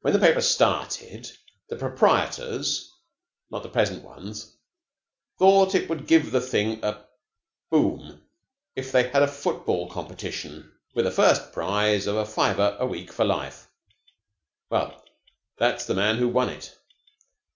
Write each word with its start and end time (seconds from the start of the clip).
When 0.00 0.12
the 0.12 0.18
paper 0.18 0.40
started, 0.40 1.30
the 1.68 1.76
proprietors 1.76 2.90
not 3.48 3.62
the 3.62 3.68
present 3.68 4.02
ones 4.02 4.56
thought 5.38 5.72
it 5.76 5.88
would 5.88 6.08
give 6.08 6.32
the 6.32 6.40
thing 6.40 6.82
a 6.84 7.06
boom 7.70 8.22
if 8.74 8.90
they 8.90 9.08
had 9.08 9.22
a 9.22 9.28
football 9.28 9.88
competition 9.88 10.72
with 10.94 11.06
a 11.06 11.12
first 11.12 11.52
prize 11.52 12.08
of 12.08 12.16
a 12.16 12.26
fiver 12.26 12.76
a 12.80 12.86
week 12.88 13.12
for 13.12 13.24
life. 13.24 13.68
Well, 14.68 15.00
that's 15.58 15.84
the 15.86 15.94
man 15.94 16.16
who 16.16 16.26
won 16.28 16.48
it. 16.48 16.76